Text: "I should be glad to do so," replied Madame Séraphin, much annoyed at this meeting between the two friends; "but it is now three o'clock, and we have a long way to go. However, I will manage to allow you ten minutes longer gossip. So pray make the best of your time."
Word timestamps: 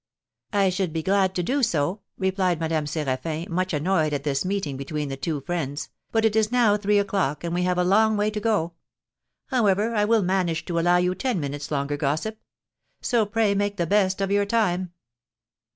"I 0.51 0.69
should 0.71 0.93
be 0.93 1.03
glad 1.03 1.35
to 1.35 1.43
do 1.43 1.61
so," 1.61 2.01
replied 2.17 2.59
Madame 2.59 2.85
Séraphin, 2.85 3.47
much 3.49 3.71
annoyed 3.71 4.13
at 4.13 4.23
this 4.23 4.43
meeting 4.43 4.75
between 4.75 5.09
the 5.09 5.15
two 5.15 5.41
friends; 5.41 5.89
"but 6.11 6.25
it 6.25 6.35
is 6.35 6.51
now 6.51 6.75
three 6.75 6.97
o'clock, 6.97 7.43
and 7.43 7.53
we 7.53 7.61
have 7.65 7.77
a 7.77 7.83
long 7.83 8.17
way 8.17 8.31
to 8.31 8.39
go. 8.39 8.73
However, 9.49 9.93
I 9.93 10.05
will 10.05 10.23
manage 10.23 10.65
to 10.65 10.79
allow 10.79 10.97
you 10.97 11.13
ten 11.13 11.39
minutes 11.39 11.69
longer 11.69 11.97
gossip. 11.97 12.39
So 12.99 13.27
pray 13.27 13.53
make 13.53 13.77
the 13.77 13.85
best 13.85 14.21
of 14.21 14.31
your 14.31 14.47
time." 14.47 14.91